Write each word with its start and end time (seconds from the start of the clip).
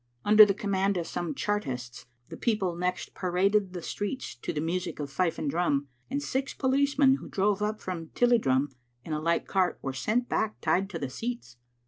Under 0.25 0.47
the 0.47 0.55
command 0.55 0.97
of 0.97 1.05
some 1.05 1.35
Chartists, 1.35 2.07
the 2.29 2.35
people 2.35 2.75
next 2.75 3.13
paraded 3.13 3.73
the 3.73 3.83
streets 3.83 4.33
to 4.33 4.51
the 4.51 4.59
music 4.59 4.99
of 4.99 5.11
fife 5.11 5.37
and 5.37 5.47
drum, 5.47 5.89
and 6.09 6.23
six 6.23 6.55
policemen 6.55 7.17
who 7.17 7.29
drove 7.29 7.61
up 7.61 7.79
from 7.79 8.07
Tilliedrum 8.15 8.71
in 9.05 9.13
a 9.13 9.21
light 9.21 9.45
cart 9.45 9.77
were 9.83 9.93
sent 9.93 10.27
back 10.27 10.59
tied 10.59 10.89
to 10.89 10.97
the 10.97 11.11
seats." 11.11 11.57